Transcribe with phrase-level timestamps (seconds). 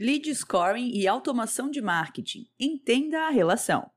[0.00, 2.46] Lead scoring e automação de marketing.
[2.56, 3.90] Entenda a relação.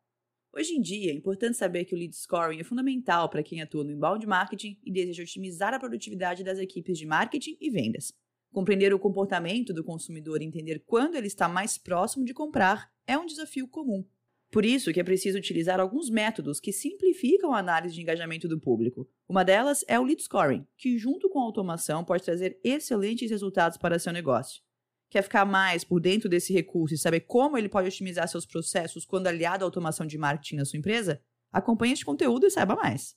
[0.52, 3.84] Hoje em dia, é importante saber que o lead scoring é fundamental para quem atua
[3.84, 8.12] no inbound marketing e deseja otimizar a produtividade das equipes de marketing e vendas.
[8.52, 13.16] Compreender o comportamento do consumidor e entender quando ele está mais próximo de comprar é
[13.16, 14.04] um desafio comum.
[14.50, 18.60] Por isso que é preciso utilizar alguns métodos que simplificam a análise de engajamento do
[18.60, 19.08] público.
[19.30, 23.78] Uma delas é o lead scoring, que junto com a automação pode trazer excelentes resultados
[23.78, 24.64] para seu negócio.
[25.12, 29.06] Quer ficar mais por dentro desse recurso e saber como ele pode otimizar seus processos
[29.06, 31.22] quando aliado à automação de marketing na sua empresa?
[31.52, 33.14] Acompanhe este conteúdo e saiba mais.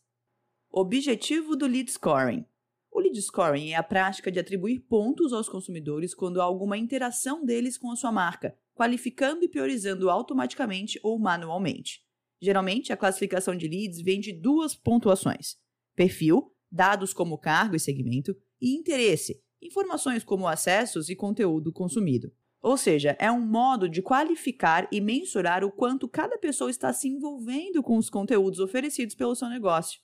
[0.73, 2.45] Objetivo do lead scoring.
[2.91, 7.45] O lead scoring é a prática de atribuir pontos aos consumidores quando há alguma interação
[7.45, 12.01] deles com a sua marca, qualificando e priorizando automaticamente ou manualmente.
[12.43, 15.59] Geralmente, a classificação de leads vem de duas pontuações:
[15.95, 22.33] perfil, dados como cargo e segmento, e interesse, informações como acessos e conteúdo consumido.
[22.63, 27.09] Ou seja, é um modo de qualificar e mensurar o quanto cada pessoa está se
[27.09, 30.01] envolvendo com os conteúdos oferecidos pelo seu negócio.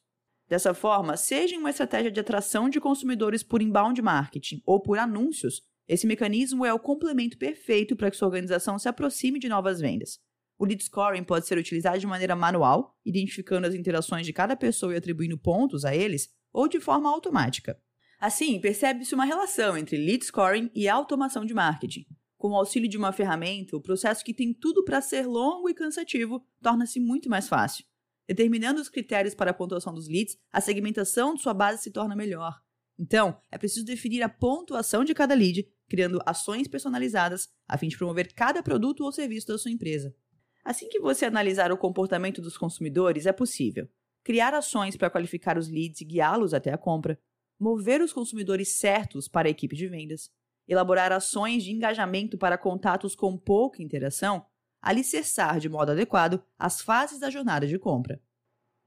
[0.46, 4.98] Dessa forma, seja em uma estratégia de atração de consumidores por inbound marketing ou por
[4.98, 9.80] anúncios, esse mecanismo é o complemento perfeito para que sua organização se aproxime de novas
[9.80, 10.18] vendas.
[10.58, 14.92] O lead scoring pode ser utilizado de maneira manual, identificando as interações de cada pessoa
[14.92, 17.80] e atribuindo pontos a eles, ou de forma automática.
[18.20, 22.04] Assim, percebe-se uma relação entre lead scoring e automação de marketing.
[22.36, 25.74] Com o auxílio de uma ferramenta, o processo que tem tudo para ser longo e
[25.74, 27.82] cansativo torna-se muito mais fácil.
[28.28, 32.14] Determinando os critérios para a pontuação dos leads, a segmentação de sua base se torna
[32.14, 32.60] melhor.
[32.98, 37.96] Então, é preciso definir a pontuação de cada lead, criando ações personalizadas a fim de
[37.96, 40.14] promover cada produto ou serviço da sua empresa.
[40.62, 43.88] Assim que você analisar o comportamento dos consumidores, é possível
[44.22, 47.18] criar ações para qualificar os leads e guiá-los até a compra,
[47.60, 50.30] mover os consumidores certos para a equipe de vendas,
[50.66, 54.46] elaborar ações de engajamento para contatos com pouca interação,
[54.80, 58.18] alicerçar de modo adequado as fases da jornada de compra.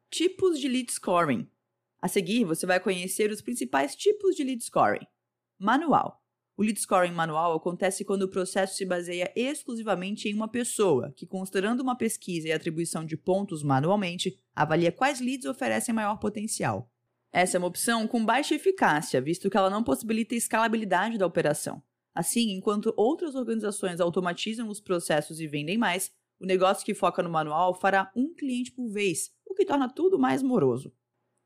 [0.10, 1.48] Tipos de lead scoring.
[2.02, 5.06] A seguir, você vai conhecer os principais tipos de lead scoring.
[5.60, 6.22] Manual.
[6.56, 11.26] O lead scoring manual acontece quando o processo se baseia exclusivamente em uma pessoa, que,
[11.26, 16.93] considerando uma pesquisa e atribuição de pontos manualmente, avalia quais leads oferecem maior potencial.
[17.34, 21.82] Essa é uma opção com baixa eficácia, visto que ela não possibilita escalabilidade da operação.
[22.14, 27.32] Assim, enquanto outras organizações automatizam os processos e vendem mais, o negócio que foca no
[27.32, 30.94] manual fará um cliente por vez, o que torna tudo mais moroso.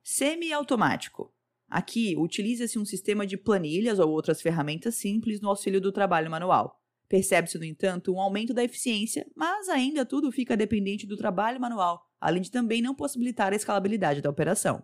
[0.03, 1.33] Semi-automático.
[1.69, 6.81] Aqui, utiliza-se um sistema de planilhas ou outras ferramentas simples no auxílio do trabalho manual.
[7.07, 12.05] Percebe-se, no entanto, um aumento da eficiência, mas ainda tudo fica dependente do trabalho manual,
[12.19, 14.83] além de também não possibilitar a escalabilidade da operação.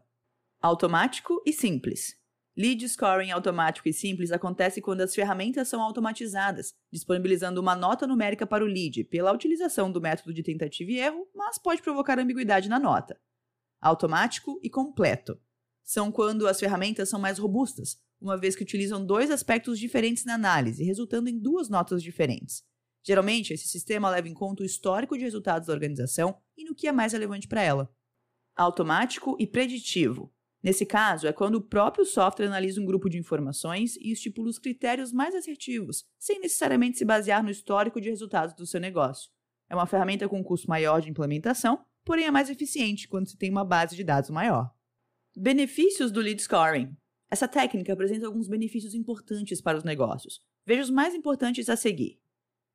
[0.66, 2.16] Automático e simples.
[2.56, 8.48] Lead scoring automático e simples acontece quando as ferramentas são automatizadas, disponibilizando uma nota numérica
[8.48, 12.70] para o lead pela utilização do método de tentativa e erro, mas pode provocar ambiguidade
[12.70, 13.20] na nota.
[13.82, 15.38] Automático e completo.
[15.84, 20.36] São quando as ferramentas são mais robustas, uma vez que utilizam dois aspectos diferentes na
[20.36, 22.64] análise, resultando em duas notas diferentes.
[23.06, 26.88] Geralmente, esse sistema leva em conta o histórico de resultados da organização e no que
[26.88, 27.94] é mais relevante para ela.
[28.56, 30.33] Automático e preditivo.
[30.64, 34.58] Nesse caso, é quando o próprio software analisa um grupo de informações e estipula os
[34.58, 39.30] critérios mais assertivos, sem necessariamente se basear no histórico de resultados do seu negócio.
[39.70, 43.38] É uma ferramenta com um custo maior de implementação, porém é mais eficiente quando se
[43.38, 44.74] tem uma base de dados maior.
[45.36, 46.96] Benefícios do lead scoring.
[47.30, 50.40] Essa técnica apresenta alguns benefícios importantes para os negócios.
[50.66, 52.22] Veja os mais importantes a seguir.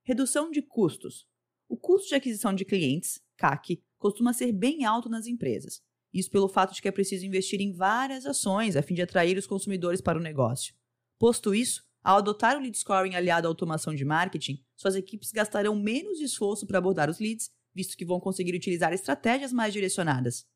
[0.04, 1.26] Redução de custos.
[1.68, 5.80] O custo de aquisição de clientes, CAC, costuma ser bem alto nas empresas.
[6.12, 9.36] Isso pelo fato de que é preciso investir em várias ações a fim de atrair
[9.36, 10.74] os consumidores para o negócio.
[11.18, 15.74] Posto isso, ao adotar o lead scoring aliado à automação de marketing, suas equipes gastarão
[15.74, 20.46] menos esforço para abordar os leads, visto que vão conseguir utilizar estratégias mais direcionadas.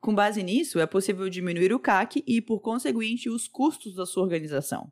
[0.00, 4.22] Com base nisso, é possível diminuir o CAC e, por conseguinte, os custos da sua
[4.22, 4.90] organização.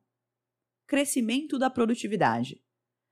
[0.87, 2.62] Crescimento da produtividade.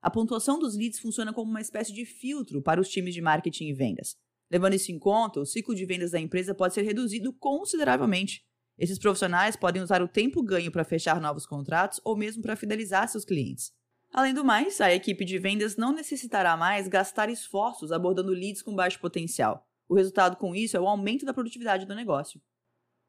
[0.02, 3.68] A pontuação dos leads funciona como uma espécie de filtro para os times de marketing
[3.68, 4.16] e vendas.
[4.50, 8.44] Levando isso em conta, o ciclo de vendas da empresa pode ser reduzido consideravelmente.
[8.78, 13.08] Esses profissionais podem usar o tempo ganho para fechar novos contratos ou mesmo para fidelizar
[13.08, 13.72] seus clientes.
[14.12, 18.74] Além do mais, a equipe de vendas não necessitará mais gastar esforços abordando leads com
[18.74, 19.66] baixo potencial.
[19.88, 22.40] O resultado com isso é o aumento da produtividade do negócio.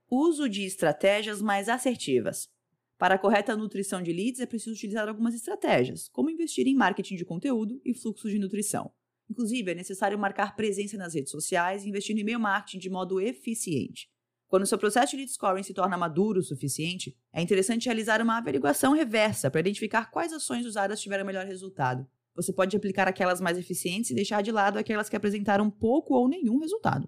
[0.09, 2.49] Uso de estratégias mais assertivas.
[2.97, 7.15] Para a correta nutrição de leads é preciso utilizar algumas estratégias, como investir em marketing
[7.15, 8.91] de conteúdo e fluxos de nutrição.
[9.37, 13.21] Inclusive, é necessário marcar presença nas redes sociais e investir no e-mail marketing de modo
[13.21, 14.09] eficiente.
[14.47, 18.39] Quando seu processo de lead scoring se torna maduro o suficiente, é interessante realizar uma
[18.39, 22.07] averiguação reversa para identificar quais ações usadas tiveram melhor resultado.
[22.33, 26.27] Você pode aplicar aquelas mais eficientes e deixar de lado aquelas que apresentaram pouco ou
[26.27, 27.07] nenhum resultado.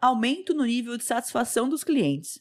[0.00, 2.40] Aumento no nível de satisfação dos clientes.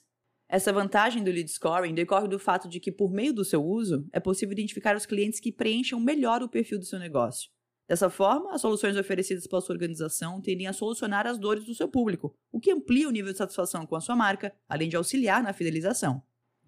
[0.49, 4.07] Essa vantagem do lead scoring decorre do fato de que, por meio do seu uso,
[4.11, 7.53] é possível identificar os clientes que preencham melhor o perfil do seu negócio.
[7.87, 11.87] Dessa forma, as soluções oferecidas pela sua organização tendem a solucionar as dores do seu
[11.87, 15.43] público, o que amplia o nível de satisfação com a sua marca, além de auxiliar
[15.43, 16.23] na fidelização.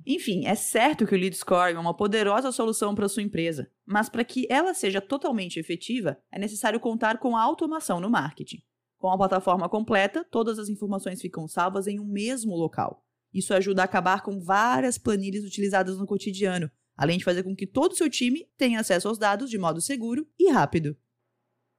[0.06, 4.10] Enfim, é certo que o lead scoring é uma poderosa solução para sua empresa, mas
[4.10, 8.62] para que ela seja totalmente efetiva, é necessário contar com a automação no marketing.
[8.98, 13.04] Com a plataforma completa, todas as informações ficam salvas em um mesmo local.
[13.34, 17.68] Isso ajuda a acabar com várias planilhas utilizadas no cotidiano, além de fazer com que
[17.68, 20.96] todo o seu time tenha acesso aos dados de modo seguro e rápido.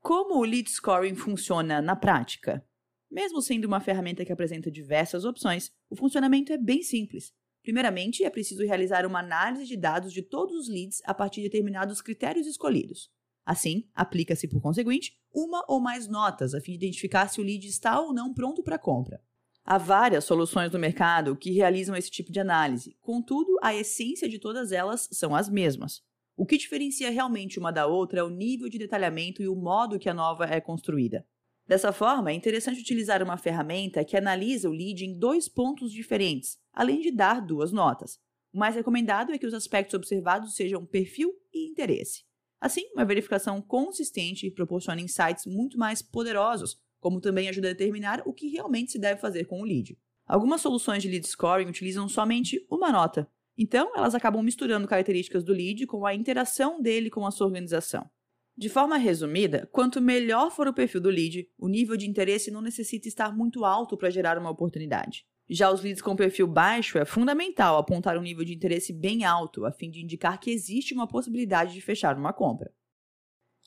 [0.00, 2.64] Como o lead scoring funciona na prática?
[3.10, 7.32] Mesmo sendo uma ferramenta que apresenta diversas opções, o funcionamento é bem simples.
[7.62, 11.48] Primeiramente, é preciso realizar uma análise de dados de todos os leads a partir de
[11.48, 13.10] determinados critérios escolhidos.
[13.44, 17.66] Assim, aplica-se, por conseguinte, uma ou mais notas a fim de identificar se o lead
[17.66, 19.20] está ou não pronto para compra.
[19.64, 24.38] Há várias soluções no mercado que realizam esse tipo de análise, contudo, a essência de
[24.38, 26.02] todas elas são as mesmas.
[26.38, 29.98] O que diferencia realmente uma da outra é o nível de detalhamento e o modo
[29.98, 31.26] que a nova é construída.
[31.66, 36.56] Dessa forma, é interessante utilizar uma ferramenta que analisa o lead em dois pontos diferentes,
[36.72, 38.20] além de dar duas notas.
[38.54, 42.22] O mais recomendado é que os aspectos observados sejam perfil e interesse.
[42.60, 48.32] Assim, uma verificação consistente proporciona insights muito mais poderosos como também ajuda a determinar o
[48.32, 49.98] que realmente se deve fazer com o lead.
[50.24, 55.52] Algumas soluções de lead scoring utilizam somente uma nota, então elas acabam misturando características do
[55.52, 58.08] lead com a interação dele com a sua organização.
[58.56, 62.62] De forma resumida, quanto melhor for o perfil do lead, o nível de interesse não
[62.62, 65.26] necessita estar muito alto para gerar uma oportunidade.
[65.50, 69.64] Já os leads com perfil baixo, é fundamental apontar um nível de interesse bem alto,
[69.64, 72.70] a fim de indicar que existe uma possibilidade de fechar uma compra.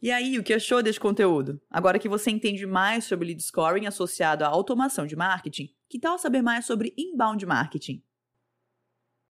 [0.02, 1.62] E aí, o que achou deste conteúdo?
[1.70, 6.18] Agora que você entende mais sobre lead scoring associado à automação de marketing, que tal
[6.18, 8.04] saber mais sobre inbound marketing?